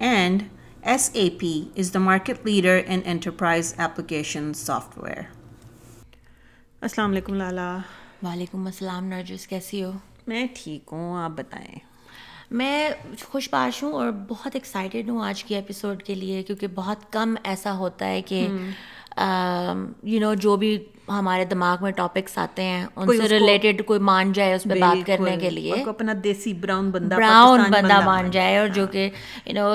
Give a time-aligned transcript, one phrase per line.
[0.00, 0.50] and
[0.84, 1.42] SAP
[1.74, 5.24] is the market leader in enterprise application software.
[6.82, 7.76] السلام علیکم لالا
[8.22, 9.90] وعلیکم السلام نرجس کیسی ہو
[10.26, 11.78] میں ٹھیک ہوں آپ بتائیں
[12.50, 12.88] میں
[13.24, 17.34] خوش باش ہوں اور بہت ایکسائٹیڈ ہوں آج کی ایپیسوڈ کے لیے کیونکہ بہت کم
[17.44, 18.46] ایسا ہوتا ہے کہ
[20.02, 20.76] یو نو جو بھی
[21.08, 25.06] ہمارے دماغ میں ٹاپکس آتے ہیں ان سے ریلیٹڈ کوئی مان جائے اس پہ بات
[25.06, 29.08] کرنے کے لیے اپنا دیسی براؤن بندہ براؤن بندہ مان جائے اور جو ہاں۔ کہ
[29.46, 29.68] یو نو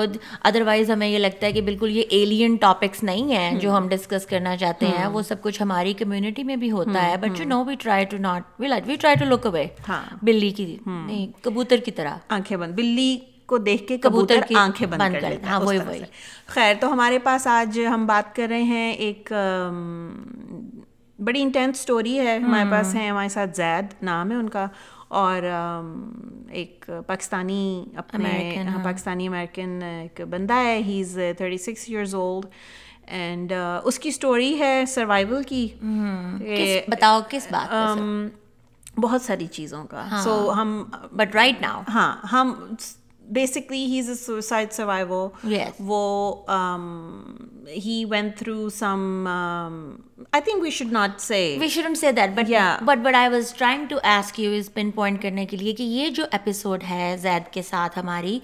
[0.42, 4.26] ادروائز ہمیں یہ لگتا ہے کہ بالکل یہ ایلین ٹاپکس نہیں ہیں جو ہم ڈسکس
[4.26, 7.48] کرنا چاہتے ہیں ہاں۔ وہ سب کچھ ہماری کمیونٹی میں بھی ہوتا ہے but you
[7.48, 9.66] know we try to not we try to look away
[10.22, 10.76] بلی کی
[11.42, 13.16] کبوتر کی طرح آنکھیں بند بلی
[13.46, 16.00] کو دیکھ کے کبوتر کی آنکھیں بند کر ہاں وہی وہی
[16.48, 19.32] خیر تو ہمارے پاس آج ہم بات کر رہے ہیں ایک
[21.24, 24.66] بڑی انٹینس اسٹوری ہے ہمارے پاس ہیں ہمارے ساتھ زید نام ہے ان کا
[25.08, 25.42] اور
[26.50, 27.84] ایک پاکستانی
[27.96, 32.46] اپنے ہاں، ہاں۔ پاکستانی امیرکن ایک بندہ ہے he is thirty six years old
[33.06, 33.52] and
[33.84, 35.66] اس کی اسٹوری ہے سروائول کی
[36.88, 38.00] بتاؤ کس بات
[38.96, 42.44] بہت ساری چیزوں کا سو ہاں۔ ہم ہم بٹ رائٹ ناؤ ہاں
[43.32, 45.28] basically he is a suicide survive
[45.78, 46.44] وہ
[47.76, 52.50] he went through some I think we should not say we shouldn't say that but
[52.84, 55.82] but but I was trying to ask you is pin point کرنے کے لیے کہ
[55.82, 58.38] یہ جو episode ہے زید کے ساتھ ہماری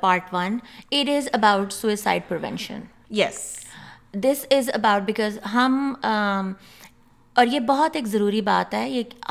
[0.00, 0.58] part one
[0.90, 2.80] it is about suicide prevention
[3.10, 3.46] yes
[4.14, 5.94] this is about because ہم
[7.38, 9.30] اور یہ بہت ایک ضروری بات ہے یہ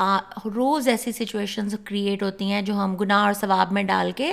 [0.46, 4.32] روز ایسی سچویشن کریٹ ہوتی ہیں جو ہم گناہ اور ثواب میں ڈال کے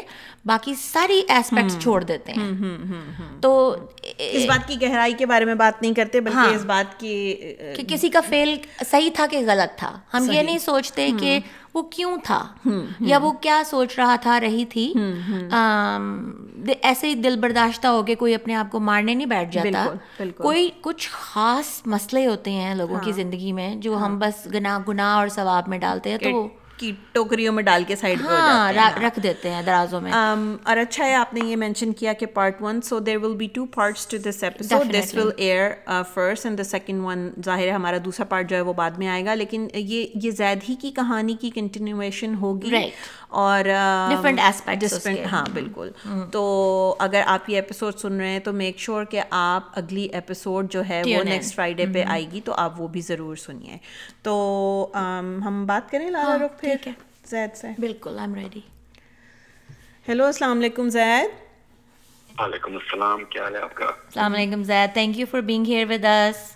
[0.45, 2.51] باقی ساری ایسپیکٹس چھوڑ دیتے ہیں
[3.41, 3.51] تو
[4.19, 7.15] اس بات کی گہرائی کے بارے میں بات نہیں کرتے بلکہ ہاں۔ اس بات کی
[7.75, 8.55] کہ کسی کا فیل
[8.85, 11.39] صحیح تھا کہ غلط تھا ہم یہ نہیں سوچتے کہ
[11.75, 12.43] وہ کیوں تھا
[12.99, 14.93] یا وہ کیا سوچ رہا تھا رہی تھی
[16.81, 19.85] ایسے ہی دل برداشتہ ہو کے کوئی اپنے آپ کو مارنے نہیں بیٹھ جاتا
[20.37, 24.47] کوئی کچھ خاص مسئلے ہوتے ہیں لوگوں کی ہاں۔ زندگی میں جو ہاں۔ ہم بس
[24.53, 26.47] گنا گنا اور ثواب میں ڈالتے ہیں تو
[26.77, 28.71] کی ٹوکریوں میں ڈال کے سائڈ ہاں،
[29.01, 32.61] رکھ دیتے ہیں درازوں میں اور اچھا ہے آپ نے یہ مینشن کیا کہ part
[32.61, 35.71] one so there will be two parts to this this episode will air
[36.13, 39.07] first and the second one ظاہر ہے ہمارا دوسرا پارٹ جو ہے وہ بعد میں
[39.07, 42.89] آئے گا لیکن یہ یہ زید ہی کی کہانی کی کنٹینیویشن ہوگی
[43.35, 43.65] اور
[44.09, 45.89] ڈفرینٹ ایسپیکٹ ڈفرینٹ ہاں بالکل
[46.31, 46.43] تو
[46.99, 50.81] اگر آپ یہ ایپیسوڈ سن رہے ہیں تو میک شیور کہ آپ اگلی ایپیسوڈ جو
[50.89, 53.77] ہے وہ نیکسٹ فرائیڈے پہ آئے گی تو آپ وہ بھی ضرور سنیے
[54.21, 54.35] تو
[54.97, 56.89] um, ہم بات کریں لارا ہاں، رخ پھر
[57.25, 58.61] زید سے بالکل آئی ایم ریڈی
[60.07, 65.19] ہیلو السلام علیکم زید وعلیکم السلام کیا حال ہے آپ کا السلام علیکم Zaid thank
[65.19, 66.53] you for being here with اس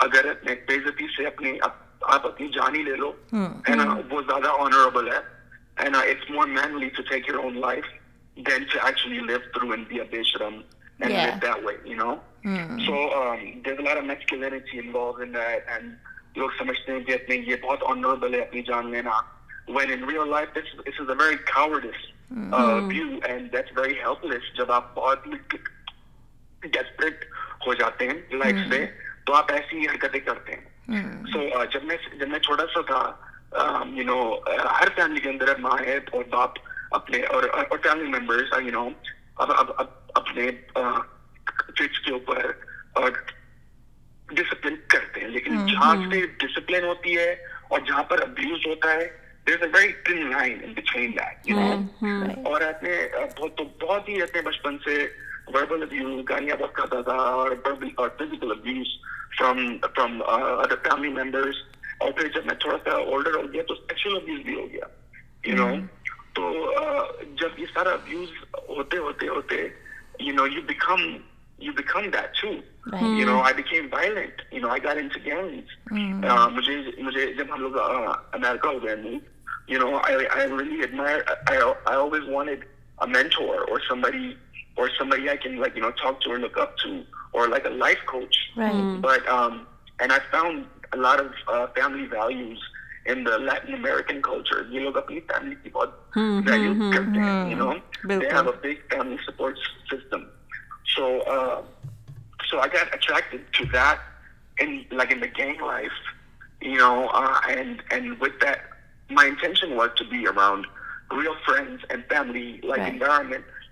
[0.01, 0.33] اگر
[1.17, 3.75] سے اپنی آپ اپنی جان ہی لے لو ہے
[17.37, 17.83] یہ بہت
[18.63, 19.21] جان لینا
[24.55, 24.99] جب آپ
[27.67, 28.39] ہو جاتے ہیں
[29.27, 31.65] تو آپ ایسی حرکتیں کرتے ہیں سو
[31.65, 34.37] جب میں جب میں چھوٹا سا تھا یو نو
[34.81, 36.51] ہر فیملی کے اندر ماں ہے اور باپ
[36.91, 37.43] اپنے اور
[37.83, 38.89] فیملی ممبرس یو نو
[39.37, 39.71] اب اب
[40.15, 42.53] اپنے ٹرٹس کے اوپر
[42.93, 43.11] اور
[44.29, 47.37] ڈسپلن کرتے ہیں لیکن جہاں سے ڈسپلن ہوتی ہے
[47.69, 49.25] اور جہاں پر ابیوز ہوتا ہے
[49.53, 50.41] اور
[53.81, 55.09] بہت ہی اپنے بچپن سے
[55.49, 56.35] جب
[62.47, 65.65] میں تھوڑا سا ہو ہو گیا گیا
[65.65, 67.97] تو تو بھی جب جب یہ سارا
[68.69, 69.69] ہوتے ہوتے ہوتے
[76.53, 77.77] مجھے مجھے ہم لوگ
[78.33, 78.95] امیرکا ہو گئے
[82.27, 82.73] نہیں
[82.99, 84.37] a mentor or somebody
[84.77, 87.65] or somebody I can like, you know, talk to or look up to or like
[87.65, 88.37] a life coach.
[88.57, 89.01] Right.
[89.01, 89.67] But, um,
[90.01, 92.61] and I found a lot of uh, family values
[93.07, 94.67] in the Latin American culture.
[94.71, 95.73] You look know, family mm
[96.15, 97.81] -hmm, values, mm -hmm, you know
[98.09, 99.59] they have a big family support
[99.91, 100.27] system.
[100.95, 101.05] So,
[101.35, 101.63] uh,
[102.49, 103.99] so I got attracted to that
[104.59, 105.99] in like in the gang life,
[106.61, 108.59] you know, uh, and, and with that,
[109.11, 110.67] my intention was to be around
[111.11, 112.93] real friends and family like right.
[112.95, 113.45] environment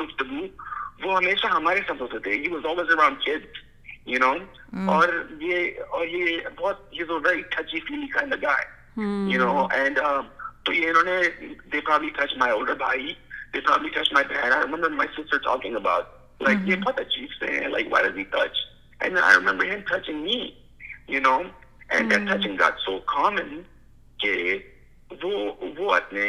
[0.00, 0.46] گفتگو
[1.02, 5.08] وہ ہمیشہ ہمارے ساتھ ہوتے تھے you was always around kid you know اور
[5.40, 9.98] یہ اور یہ بہت یہ تو ویری ٹچی فیل کا لگا ہے یو نو اینڈ
[10.64, 13.12] تو یہ انہوں نے دیکھا بھی ٹچ مائی اولڈر بھائی
[13.54, 17.26] دیکھا بھی ٹچ مائی بہن I remember my sister talking about like یہ بہت اچیو
[17.38, 18.58] سے ہیں like where is he touch
[19.00, 20.38] and I remember ہم touching me
[21.08, 21.40] you know
[21.88, 23.60] and that touching that so common
[24.18, 24.58] کہ
[25.22, 26.28] وہ وہ اپنے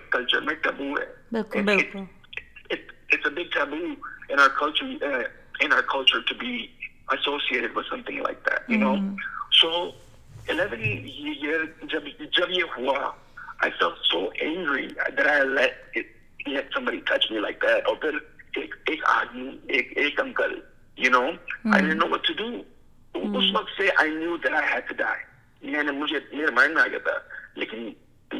[25.92, 26.20] مجھے
[26.52, 27.12] میں آ گیا تھا
[27.56, 27.92] لیکن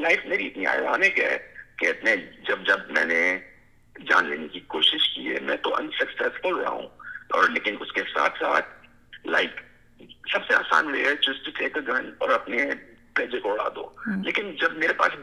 [0.00, 1.38] لائف میری اتنی آئرانک ہے
[1.78, 2.16] کہ اتنے
[2.48, 3.22] جب جب میں نے
[3.96, 6.88] جان لینے کی کوشش کی ہے میں تو انسکسیسفل رہا ہوں
[7.30, 9.60] اور لیکن اس کے ساتھ ساتھ لائک
[10.32, 12.66] سب سے آسان وے ہے جسٹ ٹیک اے گن اور اپنے
[13.14, 13.90] پیجے کو اڑا دو
[14.24, 15.12] لیکن جب میرے پاس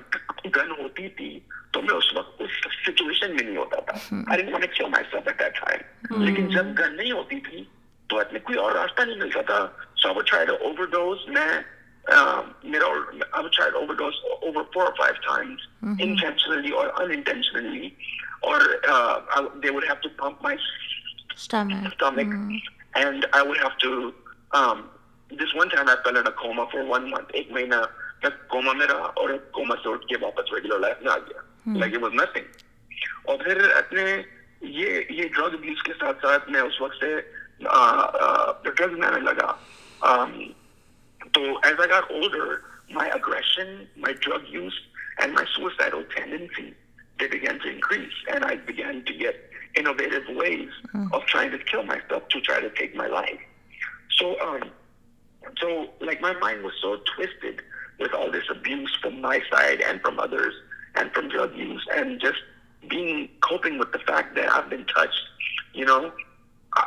[0.57, 1.39] گن ہوتی تھی
[1.73, 5.29] تو میں اس وقت اس سچویشن میں نہیں ہوتا تھا ارے میں کیوں میں سب
[5.29, 5.79] اٹیک آئے
[6.25, 7.65] لیکن جب گن نہیں ہوتی تھی
[8.11, 9.67] تو اتنے کوئی اور راستہ نہیں ملتا تھا
[9.97, 11.47] سو وہ ٹرائی ٹو اوور ڈوز میں
[12.11, 12.43] رہا
[29.17, 29.45] اور
[33.39, 34.23] پھر اپنے
[34.61, 35.01] یہ
[36.01, 36.51] ساتھ ساتھ
[36.81, 37.17] وقت سے
[41.35, 44.79] So as I got older, my aggression, my drug use,
[45.21, 46.75] and my suicidal tendency,
[47.19, 48.13] they began to increase.
[48.33, 51.13] And I began to get innovative ways mm-hmm.
[51.13, 53.39] of trying to kill myself to try to take my life.
[54.19, 54.71] So, um,
[55.61, 57.63] so like my mind was so twisted
[57.99, 60.55] with all this abuse from my side and from others
[60.95, 62.39] and from drug use and just
[62.89, 65.23] being coping with the fact that I've been touched,
[65.75, 66.13] you know,
[66.75, 66.87] I,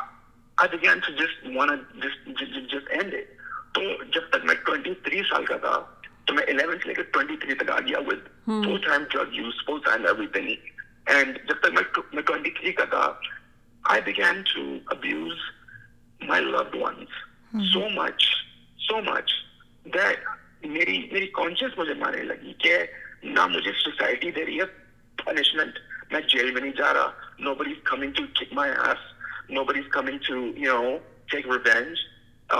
[0.58, 3.36] I began to just want to just, just, just end it.
[3.74, 3.82] تو
[4.14, 5.78] جب تک میں twenty three سال کا تھا
[6.24, 10.26] تو میں لے الیونٹی تھری تک آ گیا with full full time time use every
[10.26, 10.48] thing
[11.06, 12.22] and جب تک میں
[12.50, 13.06] تھری کا تھا
[13.84, 14.62] I begin to
[14.86, 15.38] abuse
[16.20, 17.22] my once
[17.72, 18.24] so so much
[19.08, 19.32] much
[19.86, 20.24] that
[20.66, 22.76] میری میری کانشیس مجھے مارنے لگی کہ
[23.24, 24.64] نہ مجھے سوسائٹی دے رہی ہے
[25.18, 25.78] پنشمنٹ
[26.12, 27.10] میں جیل میں نہیں جا رہا
[27.38, 29.80] nobody coming coming to to kick my no nobody
[30.56, 30.98] you
[31.30, 31.98] take revenge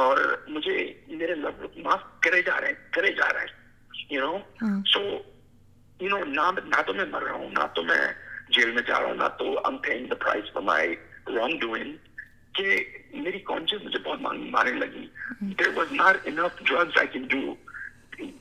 [0.00, 0.19] اور
[0.49, 0.77] مجھے
[1.11, 5.01] میرے لب معاف کرے جا رہے ہیں کرے جا رہے ہیں you know so
[6.01, 8.01] you know نہ نہ تو میں مر رہا ہوں نہ تو میں
[8.49, 10.95] جیل میں جا رہا ہوں نہ تو am paying the price for my
[11.29, 11.95] wrong doing
[12.55, 12.77] کہ
[13.17, 14.21] میری کانشیس مجھے بہت
[14.51, 15.07] مارنے لگی
[15.53, 17.55] there was not enough drugs I can do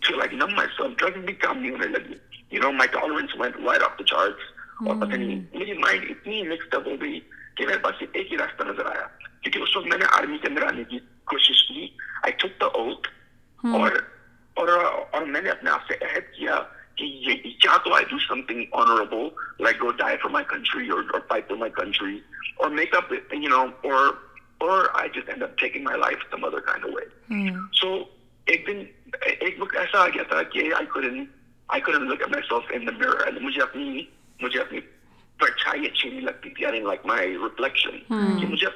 [0.00, 2.17] to like numb my self drug بھی کام نہیں ہونے لگی
[2.51, 4.51] you know my tolerance went where off the charts
[4.79, 7.19] اور پتہ نہیں ہاں۔ میری مائنڈ اتنی مکسڈ اپ ہو گئی
[7.55, 9.07] کہ میرے پاس ایک ہی راستہ نظر آیا
[9.17, 10.99] کیونکہ اس وقت میں نے آرمی کے اندر آنے کی
[11.25, 11.87] کوشش کی
[12.23, 12.33] آئی
[15.67, 16.59] آپ سے عہد کیا
[16.85, 17.01] نہیں
[19.01, 19.23] لگتی
[36.49, 38.76] تھی لائک اپنے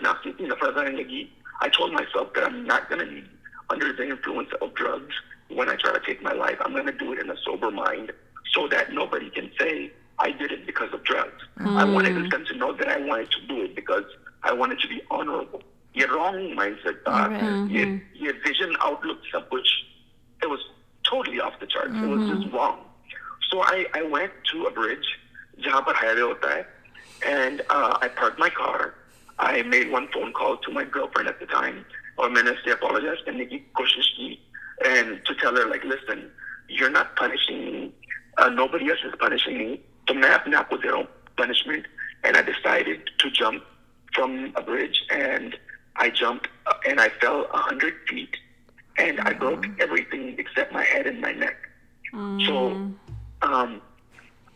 [0.10, 1.26] آپ سے اتنی نفرت آنے لگی
[1.60, 3.24] I told myself that I'm not going to be
[3.70, 5.14] under the influence of drugs
[5.50, 6.58] when I try to take my life.
[6.62, 8.12] I'm going to do it in a sober mind
[8.54, 11.44] so that nobody can say I did it because of drugs.
[11.60, 11.78] Mm.
[11.78, 14.06] I wanted them to know that I wanted to do it because
[14.44, 15.62] I wanted to be honorable.
[15.94, 17.72] Your wrong mindset, uh, mm -hmm.
[17.76, 17.88] your,
[18.14, 19.20] your vision outlook,
[19.52, 19.72] which
[20.44, 20.62] it was
[21.04, 21.94] totally off the charts.
[21.94, 22.06] Mm -hmm.
[22.06, 22.78] It was just wrong.
[23.50, 25.10] So I, I went to a bridge,
[27.40, 28.94] and uh, I parked my car,
[29.40, 29.90] میں
[40.30, 41.06] اپنے آپ کو دے رہا ہوں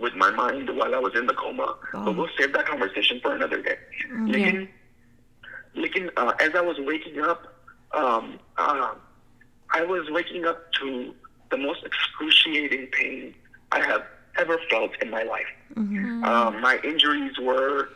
[0.00, 1.76] with my mind while I was in the coma.
[1.92, 2.04] Oh.
[2.04, 3.76] But we'll save that conversation for another day.
[4.12, 5.80] Mm-hmm.
[5.80, 7.54] Lekin, uh, as I was waking up,
[7.92, 8.94] um, uh,
[9.70, 11.14] I was waking up to
[11.50, 13.34] the most excruciating pain
[13.72, 14.04] I have
[14.38, 15.46] ever felt in my life.
[15.74, 16.24] Mm-hmm.
[16.24, 17.88] Uh, my injuries were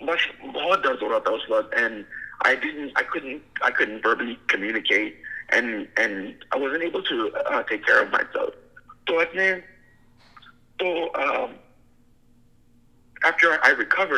[0.00, 2.04] much more than what I was and
[2.42, 5.16] I didn't, I couldn't, I couldn't verbally communicate,
[5.50, 8.54] and and I wasn't able to uh, take care of myself.
[9.08, 9.18] So,
[10.78, 11.10] تو
[13.26, 14.12] مجھے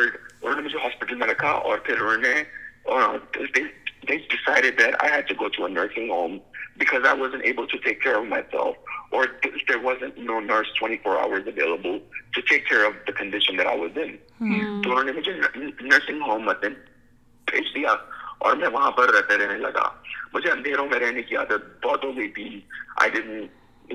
[15.81, 16.73] nursing home hmm.
[17.45, 17.95] بھیج دیا
[18.37, 19.09] اور میں وہاں پر
[19.57, 20.01] لگا
[20.33, 22.61] مجھے اندھیروں میں رہنے کی عادت بہت ہو گئی تھی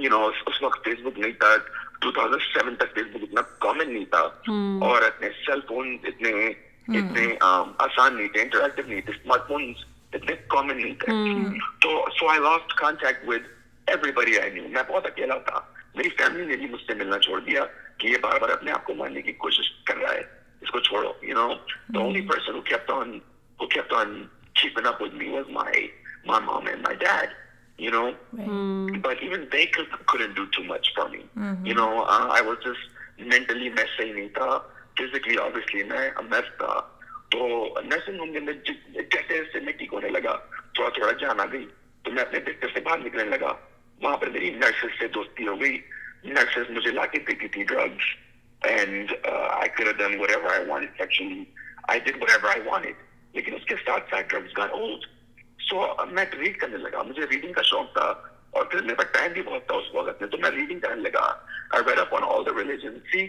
[0.47, 1.57] اس وقت فیس بک نہیں تھا
[2.03, 5.03] 2007 تک فیس بک اتنا کامن کامن نہیں نہیں نہیں نہیں تھا تھا ہاں۔ اور
[5.03, 9.49] اتنے ہاں۔ اتنے اتنے اتنے سیل فون فون آسان تھے تھے تھے اسمارٹ
[11.83, 13.43] تو so I I lost contact with
[13.87, 15.35] everybody new میں بہت اکیلا
[15.95, 17.65] میری فیملی نے بھی مجھ سے ملنا چھوڑ دیا
[17.99, 20.23] کہ یہ بار بار اپنے آپ کو ماننے کی کوشش کر رہا ہے
[20.63, 21.55] اس کو چھوڑو you know
[21.95, 22.87] the only person پر
[27.79, 28.11] you You know.
[28.11, 28.49] know, Right.
[28.49, 29.03] Mm.
[29.03, 31.25] But even they could, couldn't do too much for me.
[31.37, 31.65] Mm.
[31.65, 31.79] Mm-hmm.
[31.79, 32.81] uh, I was just
[33.19, 33.71] mentally
[34.37, 35.91] جان
[41.41, 41.67] آ گئی
[42.03, 43.53] تو میں اپنے بستر سے باہر نکلنے لگا
[44.03, 45.55] وہاں پر میری نرسز سے دوستی ہو
[46.25, 47.65] نرسز مجھے لا کے دیتی تھی
[53.35, 54.15] لیکن اس کے ساتھ
[55.67, 55.87] سو
[56.11, 58.13] میں ریڈ کرنے لگا مجھے ریڈنگ کا شوق تھا
[58.51, 61.03] اور پھر میرے پاس ٹائم بھی بہت تھا اس وقت میں تو میں ریڈنگ کرنے
[61.03, 63.27] لگا اپن آل دا ریلیجن سی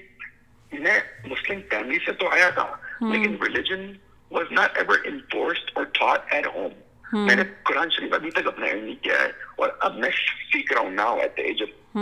[0.71, 0.99] میں
[1.25, 2.65] مسلم فیملی سے تو آیا تھا
[3.01, 3.91] لیکن religion
[4.31, 8.71] was not ever enforced اور تھاٹ ایٹ ہوم میں نے قرآن شریف ابھی تک اپنا
[8.73, 9.31] نہیں کیا ہے
[9.55, 11.97] اور اب میں سیکھ رہا ہوں now at age of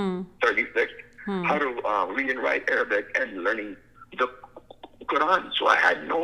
[0.41, 1.61] thirty six Hare
[2.17, 4.25] read and write and learning the
[5.07, 6.21] Quran so I had know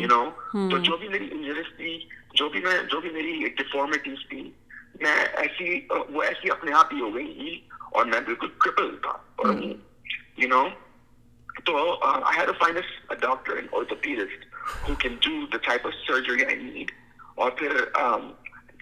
[0.00, 1.98] you know تو جو بھی میری انجریز تھی
[2.34, 4.42] جو بھی میں جو بھی میری ڈیفارمیٹیز تھی
[5.00, 5.80] میں ایسی
[6.08, 7.58] وہ ایسی اپنے آپ ہی ہو گئی ہی
[7.92, 9.54] اور میں بالکل کرپل تھا اور
[9.54, 10.62] یو نو
[11.64, 14.44] تو I had a finest doctor and اور the purest
[14.88, 16.92] who can do the type of surgery I need
[17.36, 17.76] اور پھر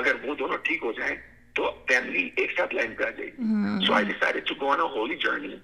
[0.00, 1.16] اگر وہ دونوں ٹھیک ہو جائیں
[1.56, 3.30] تو فیملی ایک ساتھ لائن پہ آ جائے
[3.86, 5.56] so I decide to go on a holy journey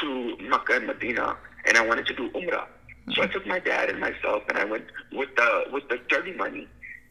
[0.00, 0.06] to
[0.40, 1.26] Mecca Medina
[1.64, 2.64] and I want to do عمرہ
[3.14, 5.40] so I took my dad and my self and I went with
[5.72, 6.64] with the study money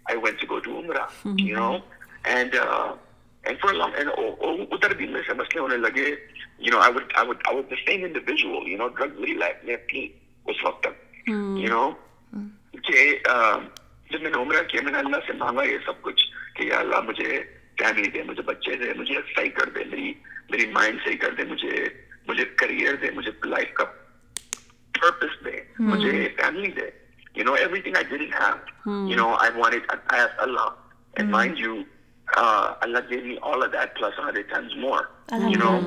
[0.07, 1.39] I I I I went to go Umrah, mm-hmm.
[1.39, 1.83] you you you know, know know
[2.25, 2.55] and and
[3.43, 7.47] and uh, for a long oh, oh, would would
[7.53, 8.63] was the same individual
[8.89, 9.11] drug
[14.21, 16.21] میں نے عمرہ کیا میں نے اللہ سے مانگا یہ سب کچھ
[16.55, 17.43] کہ یا اللہ مجھے
[17.81, 19.01] مجھے مجھے مجھے مجھے مجھے مجھے فیملی فیملی دے دے دے دے دے دے دے
[19.01, 20.13] بچے صحیح صحیح کر کر میری
[20.49, 20.99] میری مائنڈ
[22.57, 22.95] کریئر
[23.45, 23.83] لائف کا
[24.93, 25.45] purpose
[27.35, 28.59] You know, everything I didn't have.
[28.83, 29.07] Hmm.
[29.07, 30.75] You know, I wanted, I asked Allah.
[31.17, 31.31] And hmm.
[31.31, 31.85] mind you,
[32.35, 35.09] uh, Allah gave me all of that plus a hundred times more.
[35.31, 35.77] You know,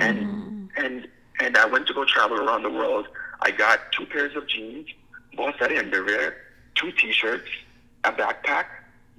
[0.00, 1.08] and and
[1.40, 3.08] and I went to go travel around the world.
[3.40, 4.88] I got two pairs of jeans,
[5.36, 6.36] both set underwear,
[6.74, 7.48] two T-shirts,
[8.04, 8.66] a backpack,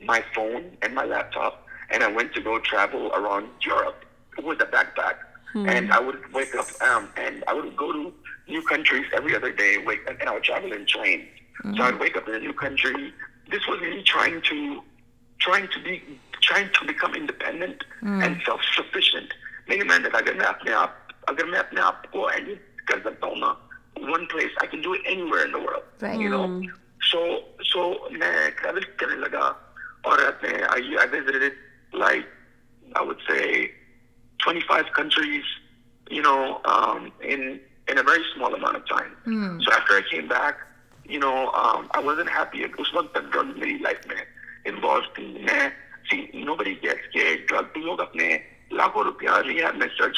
[0.04, 1.66] my phone, and my laptop.
[1.90, 4.06] And I went to go travel around Europe
[4.44, 5.16] with a backpack.
[5.54, 5.68] Hmm.
[5.68, 8.14] And I would wake up um, and I would go to
[8.48, 9.78] new countries every other day.
[9.78, 11.28] Wake, and I would travel in trains.
[11.64, 11.78] Mm.
[11.78, 13.14] So I'd wake up in a new country.
[13.50, 14.82] This was me trying to,
[15.40, 16.02] trying to be,
[16.42, 18.24] trying to become independent mm.
[18.24, 19.34] and self-sufficient.
[19.68, 20.96] Maybe man, that I can make up,
[21.28, 24.52] I can make up, go and get one place.
[24.62, 25.84] I can do it anywhere in the world.
[26.00, 26.20] Right.
[26.20, 26.48] You know.
[26.48, 26.66] Mm.
[27.12, 30.82] So so I traveled and I
[31.00, 31.54] I visited
[31.94, 32.26] like
[32.96, 33.72] I would say
[34.44, 35.44] twenty five countries.
[36.10, 39.16] You know, um, in in a very small amount of time.
[39.28, 39.64] Mm.
[39.64, 40.58] So after I came back,
[41.10, 42.62] لاکھوں
[49.04, 50.18] روپیہ rear میں خرچ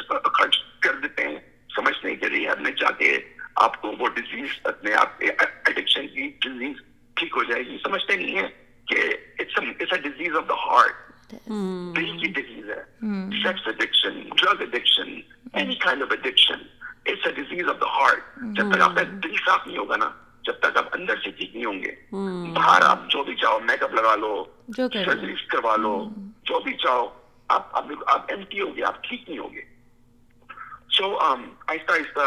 [0.79, 1.39] کر دیتے ہیں
[1.75, 3.19] سمجھتے کہ rear میں جا کے
[3.55, 4.93] آپ کو وہ ڈیزیز اپنے
[6.41, 6.75] ڈزیز
[7.15, 8.47] ٹھیک ہو جائے گی سمجھتے نہیں ہے
[8.87, 8.95] کہ
[9.95, 10.91] ڈیزیز آف دا ہارٹ
[11.95, 12.83] ڈیل کی ڈیزیز ہے
[20.43, 23.83] جب تک آپ اندر سے ٹھیک نہیں ہوں گے باہر آپ جو بھی چاہو میک
[23.83, 24.33] اپ لگا لو
[24.69, 25.97] سرجریز کروا لو
[26.45, 27.09] جو بھی چاہو
[27.49, 27.75] آپ
[27.75, 29.69] آپ ایم ٹی ہوگی آپ ٹھیک نہیں ہوگے
[30.91, 32.27] سو um, آہستہ آہستہ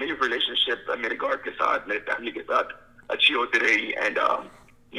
[0.00, 2.72] میری ریلیشن شپ میرے گاڈ کے ساتھ میرے فیملی کے ساتھ
[3.08, 4.18] اچھی ہوتی رہی and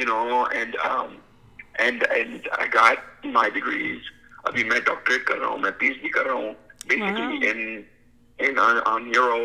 [0.00, 4.10] you know and and and I got my degrees
[4.44, 6.52] ابھی میں ڈاکٹریٹ کر رہا ہوں میں پی ایچ ڈی کر رہا ہوں
[6.86, 9.38] basically in in neuro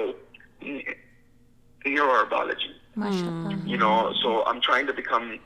[0.62, 3.68] neuro biology Mm.
[3.68, 5.40] You know, so I'm trying to become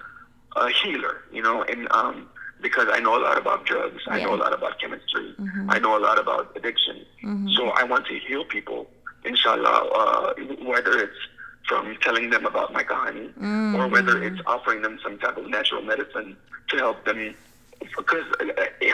[0.55, 2.27] a healer, you know, and um,
[2.61, 4.13] because I know a lot about drugs, yeah.
[4.13, 5.69] I know a lot about chemistry, mm-hmm.
[5.69, 7.05] I know a lot about addiction.
[7.23, 7.49] Mm-hmm.
[7.55, 8.87] So I want to heal people,
[9.23, 11.21] inshallah, uh, whether it's
[11.67, 13.75] from telling them about my kahani mm-hmm.
[13.75, 16.37] or whether it's offering them some type of natural medicine
[16.69, 17.35] to help them.
[17.97, 18.25] Because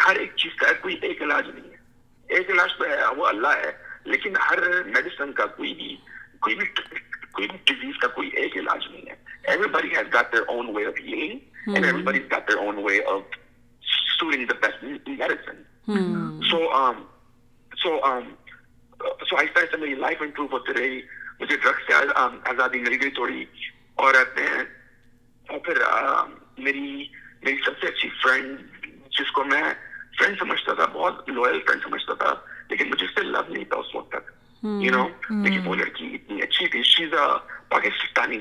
[0.06, 3.56] ہر ایک چیز کا کوئی ایک علاج نہیں ہے ایک علاج تو ہے وہ اللہ
[3.58, 3.72] ہے
[4.06, 4.60] لیکن ہر
[4.86, 5.96] میڈیسن کا کوئی بھی
[6.40, 6.66] کوئی بھی
[7.38, 9.16] ڈیزیز کا کوئی ایک علاج نہیں ہے
[9.44, 9.68] ایوری ایوری
[9.68, 14.24] بڑی body has their their own own way way of of
[14.24, 16.60] healing and the best medicine so
[17.72, 18.00] so
[19.30, 21.02] so آہستہ آہستہ میری لائف امپروو ہوتی رہی
[21.40, 23.46] مجھے سے آزادی مل گئی تھوڑی
[23.96, 24.14] اور
[25.64, 25.82] پھر
[26.58, 27.08] میری
[27.44, 28.86] میری سب سے اچھی فرینڈ
[29.20, 29.64] جس کو میں
[30.20, 32.34] فرینڈ سمجھتا تھا بہت لوئل فرینڈ سمجھتا تھا
[32.70, 34.30] لیکن مجھے اس سے لو نہیں تھا اس وقت تک
[37.70, 38.42] پاکستانی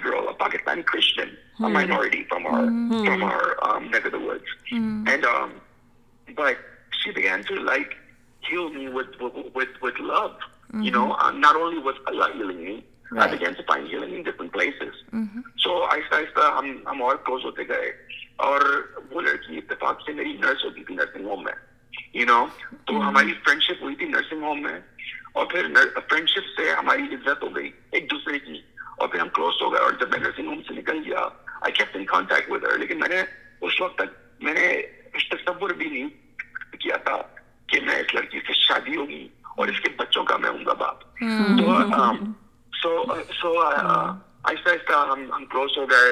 [15.56, 17.02] سو آہستہ آہستہ ہم ہم
[18.36, 18.60] اور
[19.10, 21.52] وہ لڑکی اتفاق سے میری نرس ہوتی تھی نرسنگ ہوم میں
[22.14, 22.46] یو نو
[22.84, 24.78] تو ہماری فرینڈشپ ہوئی تھی نرسنگ ہوم میں
[25.34, 25.66] اور پھر
[26.08, 28.60] فرینڈشپ سے ہماری عزت ہو گئی ایک دوسرے کی
[28.98, 31.28] اور پھر ہم کلوز ہو گئے اور جب میں نرسنگ ہوم سے نکل گیا
[31.60, 33.20] I kept in contact with her لیکن میں نے
[33.62, 34.70] اس وقت تک میں نے
[35.30, 36.08] تصور بھی نہیں
[36.80, 37.16] کیا تھا
[37.68, 40.72] کہ میں اس لڑکی سے شادی ہوگی اور اس کے بچوں کا میں ہوں گا
[40.74, 42.12] باپ ہاں۔
[42.72, 46.11] تو آہستہ آہستہ ہم ہم کلوز ہو گئے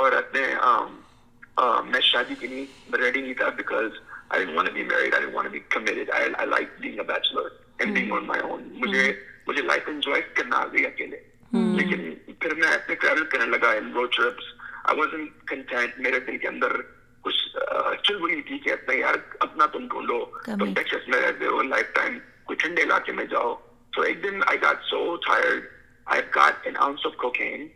[0.00, 0.46] اور اپنے
[1.84, 3.90] میں شادی کے لیے ریڈی نہیں تھا because
[4.28, 7.06] I don't want be married I don't want be committed I I like being a
[7.06, 7.48] bachelor
[7.78, 9.12] ending on my own مجھے
[9.46, 11.16] مجھے لائف انجوائے کرنا آ گئی اکیلے
[11.52, 11.74] hmm.
[11.76, 14.52] لیکن پھر میں اپنے ٹریول کرنے لگا in road trips
[14.84, 16.76] I was in content میرے دل کے اندر
[17.24, 17.56] کچھ
[18.02, 19.14] چل بھی تھی کہ اتنا یار
[19.40, 23.54] اپنا تم ڈھونڈو تم ٹیکسس میں رہتے ہو لائف ٹائم کوئی ٹھنڈے علاقے میں جاؤ
[23.92, 25.66] تو ایک دن I got so tired
[26.06, 27.66] I got an ounce of cocaine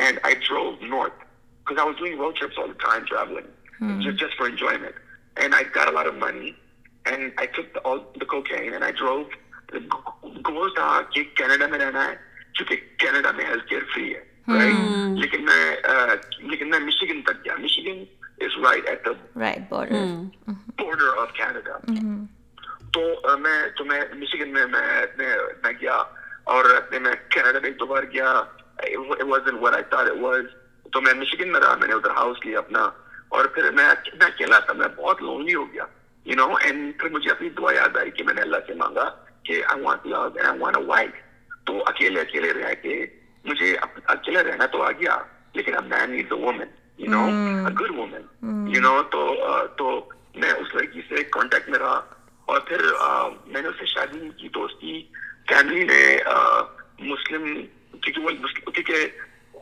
[0.00, 1.24] and I drove north
[1.66, 3.46] Because I was doing road trips all the time traveling,
[3.80, 4.00] mm.
[4.00, 4.94] just, just for enjoyment.
[5.36, 6.54] And I got a lot of money.
[7.06, 8.92] and I took the, all the cocaine and I
[10.46, 12.14] goal تھا کہ Canada میں رہنا ہے
[12.52, 18.04] کیونکہ Canada میں health care free ہے لیکن میں مشیگن تک گیا Michigan
[18.38, 19.08] is right at
[19.70, 21.78] border of Canada
[22.92, 25.96] تو میں تو میں مشیگن میں میں گیا
[26.44, 28.42] اور اپنے میں کینیڈا میں ایک دو بار گیا
[30.92, 32.88] تو میں مشیگن میں رہا میں نے ادھر ہاؤس لیا اپنا
[33.28, 33.88] اور پھر میں
[33.88, 35.84] اکیلا تھا میں بہت لونلی ہو گیا
[36.26, 39.08] یو نو اینڈ پھر مجھے اپنی دعا یاد آئی کہ میں نے اللہ سے مانگا
[39.44, 39.62] کہ
[41.66, 42.94] تو اکیلے اکیلے رہ کے
[43.44, 43.76] مجھے
[44.06, 45.16] اکیلا رہنا تو آ گیا
[45.54, 46.68] لیکن اب man is a woman
[46.98, 47.22] you know
[47.70, 49.22] good woman you know تو
[49.76, 49.88] تو
[50.34, 52.00] میں اس لڑکی سے کانٹیکٹ میں رہا
[52.48, 52.82] اور پھر
[53.46, 55.00] میں نے اس سے شادی کی دوستی
[55.48, 56.02] فیملی نے
[57.00, 58.30] مسلم کیونکہ وہ
[58.72, 59.06] کیونکہ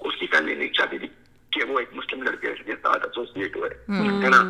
[0.03, 1.07] اس کی فیملی نے شادی دی
[1.55, 3.71] کہ وہ ایک مسلم لڑکے کے ساتھ ایسوسیٹ ہوئے
[4.23, 4.43] ہے نا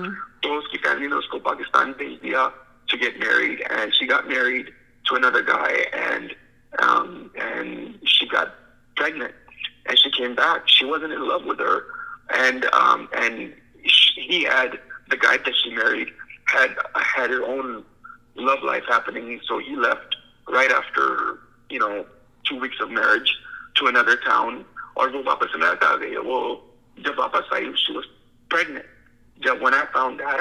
[0.43, 2.49] تو اس اس کی فیملی نے کو پاکستان بھیج دیا
[2.87, 3.62] to to get married
[4.27, 4.71] married
[5.93, 8.49] and she got
[25.12, 26.40] وہ واپس آ گئی وہ
[26.97, 27.67] جب واپس آئی
[27.67, 28.05] اندر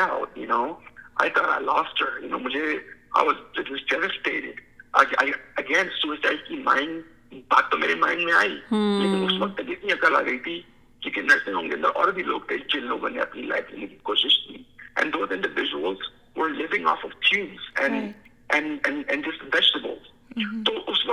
[11.95, 14.63] اور بھی لوگ تھے جن لوگوں نے اپنی لائف کی کوشش کی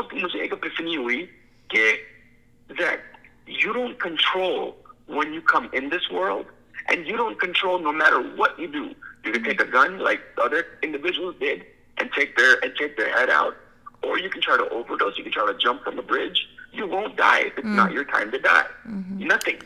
[0.04, 0.96] ٹھنی mm-hmm.
[0.96, 1.26] ہوئی
[1.68, 2.04] کہ
[5.10, 6.46] when you come in this world
[6.88, 8.94] and you don't control no matter what you do.
[9.24, 11.64] You can take a gun like other individuals did
[11.98, 13.56] and take their and take their head out.
[14.02, 16.48] Or you can try to overdose, you can try to jump from a bridge.
[16.72, 17.74] You won't die if it's mm.
[17.74, 18.66] not your time to die.
[18.88, 19.26] Mm-hmm.
[19.26, 19.60] Nothing.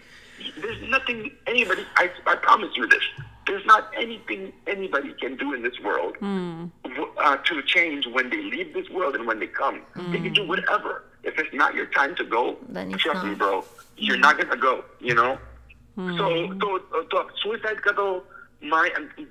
[0.61, 3.03] There's nothing anybody I, I promise you this.
[3.47, 6.70] There's not anything anybody can do in this world mm.
[7.18, 9.83] uh, to change when they leave this world and when they come.
[9.94, 10.12] Mm.
[10.12, 11.05] They can do whatever.
[11.23, 13.64] If it's not your time to go, then trust me, bro
[13.99, 15.38] you're not gonna go, you know.
[15.97, 16.16] Hmm.
[16.18, 16.29] So
[16.61, 17.92] تو تو تو suicide کا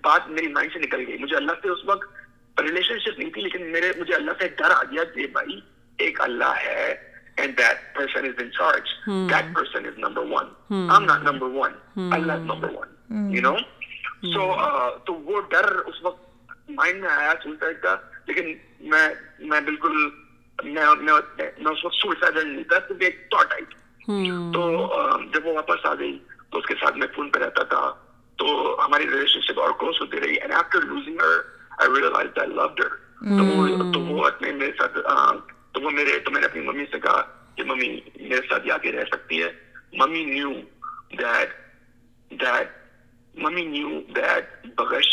[0.02, 3.42] بات میری mind سے نکل گئی مجھے اللہ سے اس وقت ریلیشن شپ نہیں تھی
[3.42, 5.60] لیکن میرے مجھے اللہ سے ڈر آ گیا کہ بھائی
[5.98, 6.94] ایک اللہ ہے
[15.06, 17.96] تو وہ ڈر اس وقت مائنڈ میں آیا سوئسائڈ کا
[18.28, 18.54] لیکن
[18.80, 19.08] میں
[19.40, 20.10] میں بالکل
[20.64, 20.84] میں
[20.84, 24.62] اس وقت سوئسائڈ نہیں تھا کیونکہ ایک تھاٹ آئی تھی تو
[25.34, 26.18] جب وہ واپس آ گئی
[26.50, 27.82] تو اس کے ساتھ میں فون پہ رہتا تھا
[28.40, 28.46] تو
[28.86, 32.30] ہماری ریلیشن شپ اور کلوز ہوتی رہی and after losing her her I I realize
[32.30, 36.46] تو تو تو تو وہ وہ وہ اپنے میرے میرے میرے ساتھ ساتھ میں نے
[36.46, 37.22] اپنی ممی ممی سے کہا
[37.56, 37.62] کہ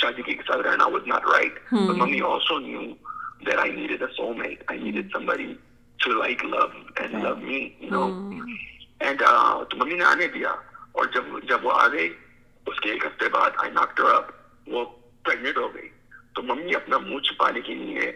[0.20, 2.81] یہ کے ساتھ رہنا was not right mummy also knew
[3.46, 4.70] that I I need need a soulmate
[5.98, 8.09] to like love love and me know
[9.00, 9.22] and
[9.70, 10.55] تو ممی نے آنے دیا
[10.92, 12.14] اور جب جب وہ آ گئی
[12.66, 14.00] اس کے ایک ہفتے بعد آئی اپ
[14.66, 14.85] وہ
[15.57, 15.88] ہو گئی
[16.35, 18.12] تو ممی اپنا منہ چھپانے کے لیے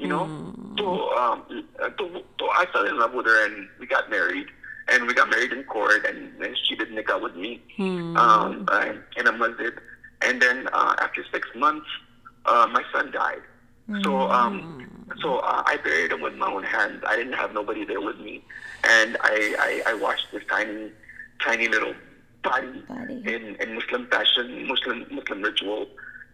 [0.00, 0.24] you know.
[0.24, 0.78] Mm.
[0.78, 1.44] So um,
[1.48, 2.22] to,
[2.38, 4.46] to, I fell in love with her, and we got married,
[4.88, 8.16] and we got married in court, and then she did nick out with me, mm.
[8.16, 8.66] um,
[9.16, 9.74] and I'm with it.
[10.22, 11.86] And then uh, after six months,
[12.46, 13.42] uh, my son died.
[14.04, 17.02] So, um, so uh, I buried him with my own hands.
[17.04, 18.44] I didn't have nobody there with me,
[18.84, 20.92] and I, I, I washed this tiny,
[21.42, 21.94] tiny little
[22.44, 23.14] body, body.
[23.14, 25.88] In, in Muslim fashion, Muslim Muslim ritual,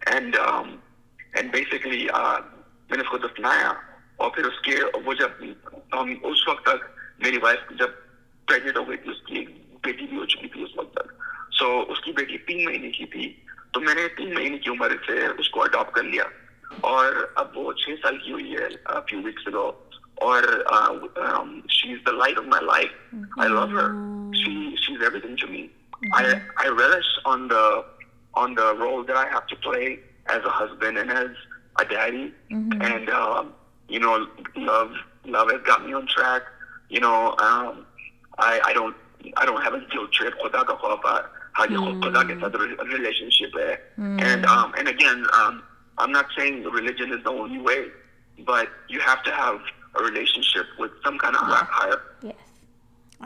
[0.07, 0.83] and um,
[1.35, 2.42] and basically uh,
[2.90, 3.72] میں نے اس کو دفنایا
[4.16, 5.31] اور پھر اس کے وہ جب
[6.22, 6.85] اس وقت تک
[7.18, 7.88] میری وائف جب
[8.76, 9.44] ہو گئی تھی اس کی
[9.83, 11.12] بیٹی بھی ہو چکی تھی اس وقت تک
[11.52, 13.33] سو اس کی بیٹی تین مہینے کی تھی
[13.72, 16.24] تو میں نے تین مہینے کی عمر سے اس کو اڈاپٹ کر لیا
[16.81, 18.68] اور اب وہ چھ سال کی ہوئی ہے
[20.16, 20.42] اور
[30.83, 31.56] and as
[31.79, 32.85] a daddy mm -hmm.
[32.87, 33.46] and um uh,
[33.88, 34.26] you know
[34.57, 34.90] love
[35.24, 36.42] love has got me on track
[36.88, 37.87] you know um
[38.38, 38.96] i i don't
[39.37, 42.55] i don't have a guilt trip with that at all but how you could have
[42.55, 44.00] a relationship there eh?
[44.00, 45.62] mm and um and again um
[45.98, 47.83] i'm not saying religion is the only way
[48.50, 49.59] but you have to have
[49.98, 51.66] a relationship with some kind of yeah.
[51.79, 52.46] higher yes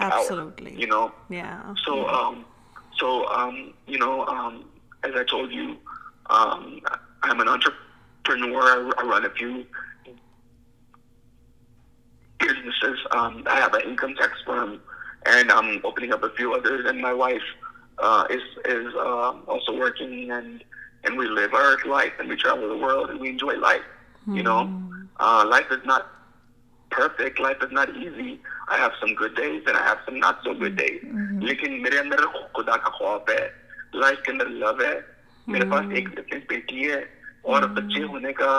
[0.00, 1.12] absolutely power, you know
[1.29, 2.18] yeah so yeah.
[2.18, 2.44] um
[2.98, 3.26] so
[3.38, 3.72] um
[3.87, 4.64] you know um
[5.07, 5.76] as i told you
[6.37, 6.81] um
[7.22, 7.89] i'm an entrepreneur
[8.26, 8.46] میرے
[8.96, 9.18] خدا
[32.76, 33.48] کا خواب ہے
[37.42, 38.59] اور بچے ہونے کا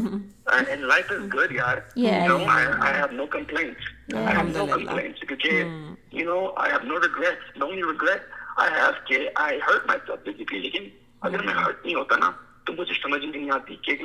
[13.03, 14.05] سمجھ نہیں آتی کہ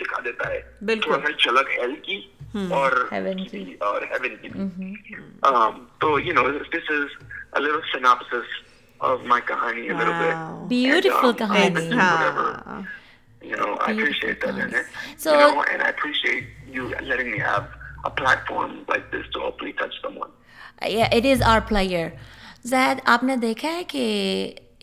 [23.35, 24.05] دیکھا کہ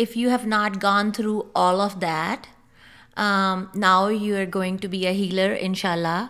[0.00, 2.47] if you have not gone through all of that
[3.77, 6.27] now you are going to be a healer ان شاء اللہ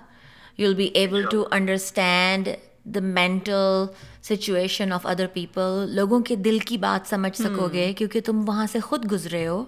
[0.59, 2.49] you will be able understand
[2.95, 3.85] the mental
[4.23, 8.67] situation of other people لوگوں کے دل کی بات سمجھ سکو گے کیونکہ تم وہاں
[8.73, 9.65] سے خود گزرے ہو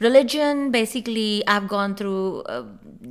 [0.00, 2.42] religion basically I gone through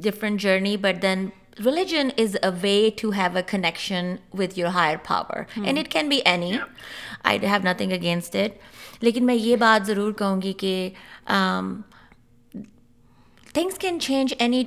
[0.04, 1.28] different journey but then
[1.66, 6.10] religion is a way to have a connection with your higher power and it can
[6.10, 6.52] be any
[7.24, 8.58] I have nothing against it
[9.02, 10.90] لیکن میں یہ بات ضرور کہوں گی کہ
[13.54, 14.58] things things can can change change any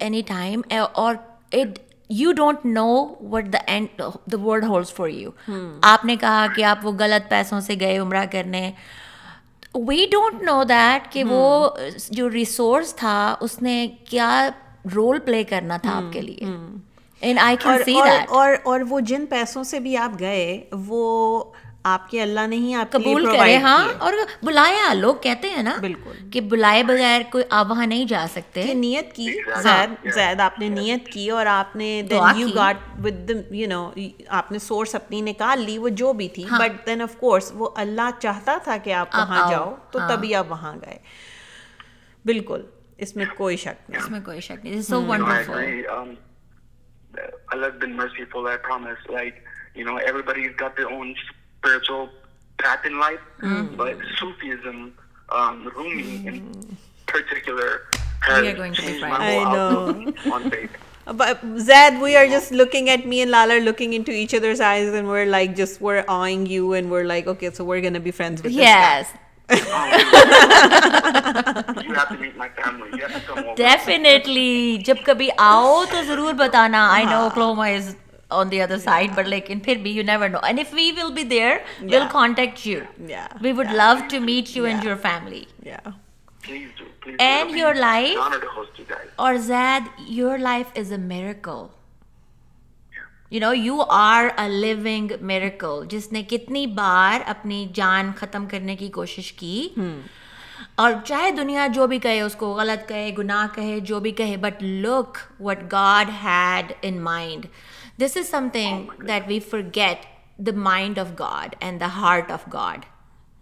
[0.00, 0.60] any time time
[0.94, 1.14] اور
[2.10, 2.86] you don't know
[3.20, 4.02] what the the and
[4.34, 5.30] world holds for you
[5.82, 8.70] آپ نے کہا کہ آپ وہ غلط پیسوں سے گئے عمرہ کرنے
[9.74, 11.68] وی ڈونٹ نو دیٹ کہ وہ
[12.10, 14.48] جو ریسورس تھا اس نے کیا
[14.94, 16.44] رول پلے کرنا تھا آپ کے لیے
[18.62, 21.42] اور وہ جن پیسوں سے بھی آپ گئے وہ
[21.84, 24.12] آپ کے اللہ نے ہی آپ قبول کرے ہاں اور
[24.42, 28.64] بلایا لوگ کہتے ہیں نا بالکل کہ بلائے بغیر کوئی آپ وہاں نہیں جا سکتے
[28.74, 31.90] نیت کی جی، ہاں، زید زید آپ نے نیت کی اور آپ نے
[32.36, 33.90] you got with you know
[34.28, 37.70] آپ نے سورس اپنی نکال لی وہ جو بھی تھی بٹ دین آف کورس وہ
[37.76, 40.98] اللہ چاہتا تھا کہ آپ وہاں جاؤ تو ہاں۔ تبھی آپ وہاں گئے
[42.24, 42.66] بالکل
[42.98, 46.18] اس میں کوئی شک نہیں اس میں کوئی شک نہیں so wonderful hmm.
[47.12, 49.42] I um, love the merciful, I promise, like,
[49.74, 51.14] you know, everybody's got their own
[73.56, 76.96] definitely جب کبھی آؤ تو ضرور بتانا
[78.32, 78.66] you you
[80.28, 80.38] know
[93.80, 94.28] a are
[95.20, 99.68] miracle جس نے کتنی بار اپنی جان ختم کرنے کی کوشش کی
[100.76, 104.12] اور چاہے دنیا جو بھی کہے اس کو غلط کہے گناہ کہے کہے جو بھی
[104.40, 107.46] but look what God had in mind
[108.04, 110.06] this is something oh that we forget
[110.48, 112.86] the mind of god and the heart of god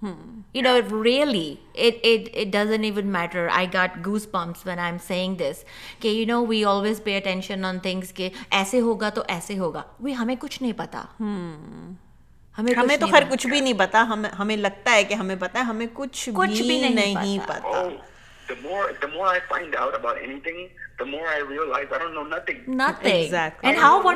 [0.01, 0.41] hmm.
[0.55, 1.61] you know it really
[1.75, 6.27] it, it it doesn't even matter i got goosebumps when i'm saying this okay you
[6.33, 8.33] know we always pay attention on things ke
[8.63, 11.97] aise hoga to aise hoga we hame kuch nahi pata hmm.
[12.59, 15.59] ہمیں, ہمیں تو خیر کچھ بھی نہیں پتا ہمیں ہمیں لگتا ہے کہ ہمیں پتا
[15.59, 17.91] ہے ہمیں کچھ, کچھ بھی, بھی نہیں, نہیں پتا oh,
[18.49, 21.69] the more, the more اگر
[23.81, 24.07] آپ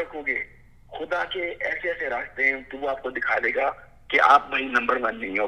[0.00, 0.34] رکھو گے
[1.60, 3.70] ایسے ایسے راستے دکھا دے گا
[4.08, 5.38] کہ آپ انارج نہیں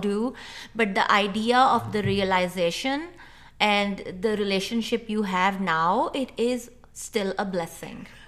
[0.02, 0.30] do
[0.74, 1.78] but the idea
[2.04, 3.00] realization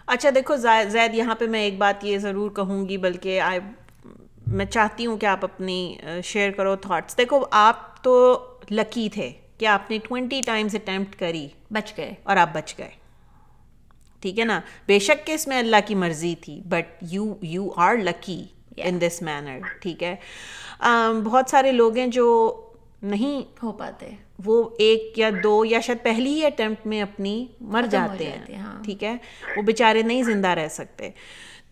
[0.07, 0.57] اچھا دیکھو
[0.57, 3.61] زید یہاں پہ میں ایک بات یہ ضرور کہوں گی بلکہ آئی
[4.47, 8.17] میں چاہتی ہوں کہ آپ اپنی شیئر کرو تھاٹس دیکھو آپ تو
[8.71, 12.91] لکی تھے کہ آپ نے ٹوینٹی ٹائمس اٹیمپٹ کری بچ گئے اور آپ بچ گئے
[14.23, 17.69] ٹھیک ہے نا بے شک کہ اس میں اللہ کی مرضی تھی but you you
[17.79, 18.45] are lucky
[18.79, 20.15] in this manner ٹھیک ہے
[21.25, 22.29] بہت سارے لوگ ہیں جو
[23.05, 24.11] نہیں ہو پاتے
[24.45, 28.83] وہ ایک یا دو یا شاید پہلی ہی اٹیمپٹ میں اپنی مر جاتے ہیں ہاں۔
[28.85, 29.17] ٹھیک ہے
[29.57, 31.11] وہ بیچارے نہیں زندہ رہ سکتے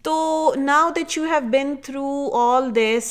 [0.03, 0.55] تو
[0.57, 3.11] now that you have been through all this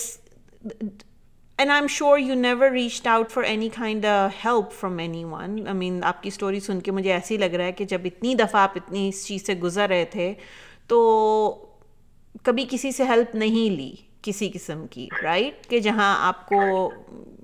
[1.60, 4.06] and I am sure you never reached out for any kind
[4.46, 7.56] help from anyone I mean آپ کی اسٹوری سن کے مجھے ایسے ہی لگ
[7.56, 10.34] رہا ہے کہ جب اتنی دفعہ آپ اتنی اس چیز سے گزر رہے تھے
[10.88, 11.68] تو
[12.44, 13.92] کبھی کسی سے ہیلپ نہیں لی
[14.24, 16.60] کسی قسم کی رائٹ کہ جہاں آپ کو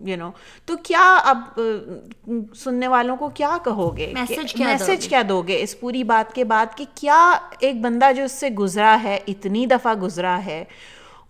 [0.00, 0.30] یو نو
[0.66, 6.36] تو کیا کیا کیا سننے والوں کو کہو گے گے میسج دو اس پوری بات
[6.36, 7.20] کے بعد کہ کیا
[7.60, 9.94] ایک بندہ جو اس سے گزرا گزرا ہے ہے اتنی دفعہ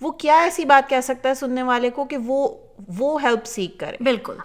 [0.01, 2.17] وہ کیا ایسی بات کہہ سکتا ہے سننے والے کو کہ
[2.19, 4.37] وہ ہیلپ سیکھ کرے بالکل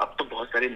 [0.00, 0.68] اب تو بہت سارے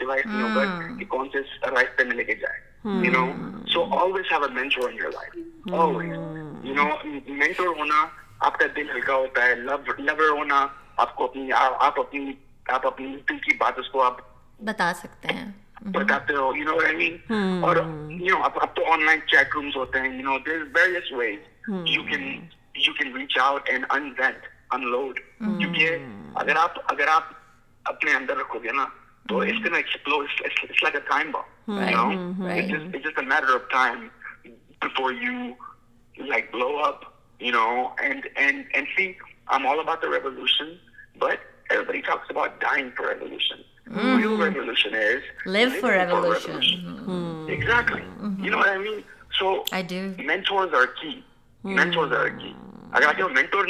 [0.00, 2.70] ڈیوائس نہیں ہوگا کہ کون سی میں لے کے جائے
[8.40, 9.54] آپ کا دل ہلکا ہوتا ہے
[12.70, 14.20] آپ اپنی دل کی بات اس کو آپ
[14.64, 15.46] بتا سکتے ہیں
[15.82, 16.52] بتاتے ہو
[43.90, 44.24] نہیں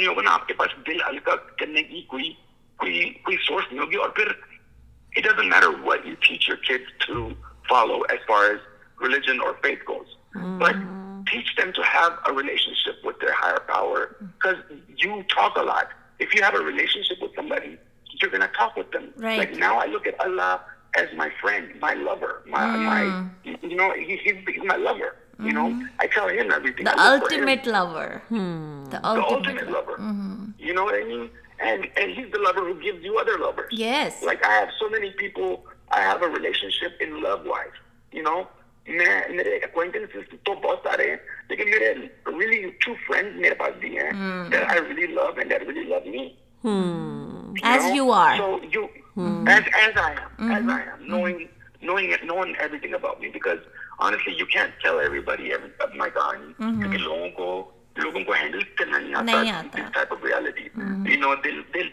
[0.07, 0.19] ہوگ
[0.53, 2.01] پاس دل ہلکا کرنے کی
[9.09, 9.59] لائٹنگ
[18.31, 19.19] ریلشن
[36.69, 36.85] شو
[37.47, 37.81] وائف
[39.75, 39.95] میں
[40.43, 41.15] تو بہت سارے
[41.49, 41.67] لیکن
[47.63, 47.93] as know?
[47.93, 48.37] you are.
[48.37, 49.47] So you, mm.
[49.47, 50.51] as, as I am, mm-hmm.
[50.51, 51.01] as I mm-hmm.
[51.01, 51.49] am, knowing,
[51.81, 53.59] knowing, it, knowing everything about me, because
[53.99, 56.53] honestly, you can't tell everybody every, uh, my kahani.
[56.59, 57.71] Mm-hmm.
[57.95, 59.13] لوگوں کو handle کرنا نہیں
[59.15, 60.67] آتا اس type of reality
[61.11, 61.87] you know دل دل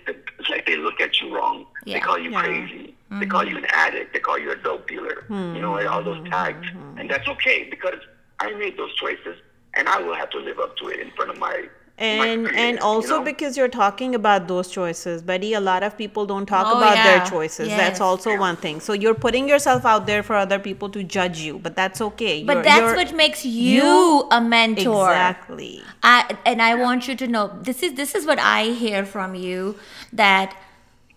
[0.48, 2.84] like they look at you wrong they call you crazy
[3.20, 6.18] they call you an addict they call you a dope dealer you know all those
[6.30, 8.06] tags and that's okay because
[8.44, 9.40] I made those choices
[9.72, 11.66] and I will have to live up to it in front of my
[11.98, 13.24] and and also you know?
[13.24, 16.96] because you're talking about those choices buddy a lot of people don't talk oh, about
[16.96, 17.18] yeah.
[17.18, 17.76] their choices yes.
[17.76, 18.38] that's also yeah.
[18.38, 21.74] one thing so you're putting yourself out there for other people to judge you but
[21.74, 26.62] that's okay but you're, that's you're, what makes you, you, a mentor exactly I, and
[26.62, 26.82] i yeah.
[26.82, 29.76] want you to know this is this is what i hear from you
[30.12, 30.56] that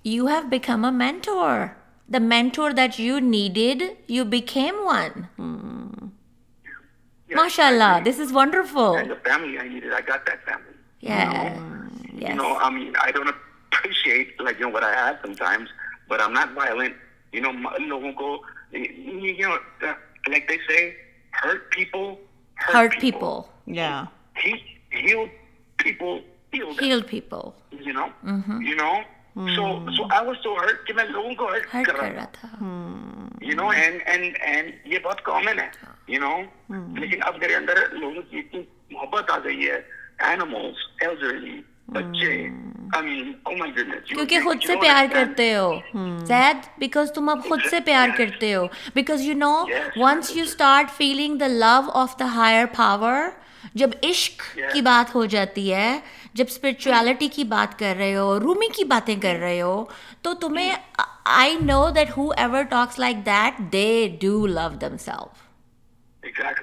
[0.02, 1.78] you have become a mentor
[2.10, 5.81] the mentor that you needed you became one mm.
[7.36, 9.58] ماشاء اللہ this is wonder formulate
[34.86, 35.91] یہ بہت common ہے
[36.08, 37.00] you know hmm.
[37.00, 39.80] لیکن اب میرے اندر لوگوں کی اتنی محبت آ گئی ہے
[40.20, 41.62] اینیملس ایلڈرلی
[41.88, 42.68] بچے hmm.
[43.46, 43.74] oh
[44.06, 46.26] کیونکہ خود سے پیار کرتے ہو hmm.
[46.26, 49.54] زید بیکاز تم اب خود سے پیار کرتے ہو because you know
[49.98, 53.30] once you start feeling the love of the higher power
[53.74, 54.42] جب عشق
[54.74, 56.00] کی بات ہو جاتی ہے
[56.34, 59.86] جب اسپرچویلٹی کی بات کر رہے ہو رومی کی باتیں کر رہے ہو
[60.22, 60.74] تو تمہیں
[61.24, 64.18] I know that whoever talks like that they
[64.22, 65.51] do love them self
[66.22, 66.62] be talk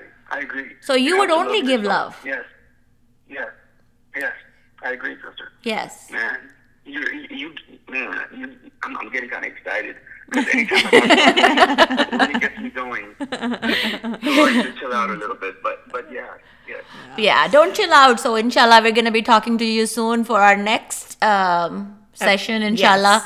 [22.19, 23.19] فارسٹن ان شاء اللہ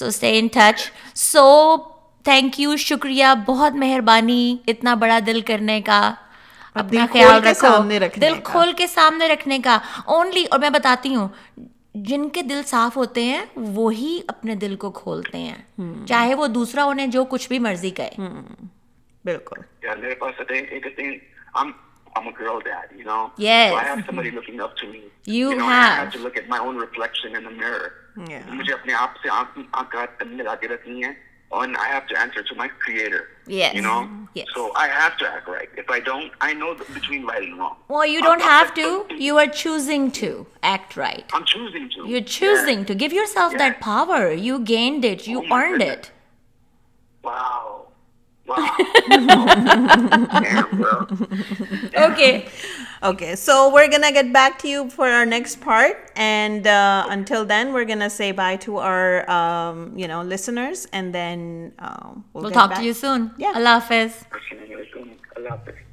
[0.00, 0.08] so
[0.52, 0.90] touch
[1.14, 1.76] so
[2.26, 6.14] thank you شکریہ بہت مہربانی اتنا بڑا دل کرنے کا
[6.74, 7.68] اپنا خیال رکھو
[8.20, 9.78] دل کھول کے سامنے رکھنے کا
[10.06, 11.28] اونلی اور میں بتاتی ہوں
[11.94, 13.44] جن کے دل صاف ہوتے ہیں
[13.56, 18.28] وہی اپنے دل کو کھولتے ہیں چاہے وہ دوسرا انہیں جو کچھ بھی مرضی کرے
[19.24, 19.60] بالکل
[31.52, 33.28] and I have to answer to my creator.
[33.46, 33.74] Yes.
[33.74, 34.08] You know?
[34.34, 34.46] Yes.
[34.54, 35.68] So I have to act right.
[35.76, 37.76] If I don't, I know the, between right and wrong.
[37.88, 39.14] Well, you don't I'm, have I'm, to.
[39.16, 41.24] You are choosing to act right.
[41.32, 42.08] I'm choosing to.
[42.08, 42.84] You're choosing yeah.
[42.86, 42.94] to.
[42.94, 43.58] Give yourself yeah.
[43.58, 44.32] that power.
[44.32, 45.26] You gained it.
[45.26, 46.08] You oh earned goodness.
[46.08, 46.10] it.
[47.22, 47.86] Wow.
[48.46, 48.76] Wow.
[49.08, 50.28] Damn,
[50.30, 52.12] Damn.
[52.12, 52.48] Okay.
[53.02, 57.82] Okay so ورین get back to you for next part and until then were
[59.96, 61.68] you know listeners and then
[62.34, 63.68] اللہ
[63.68, 64.24] حافظ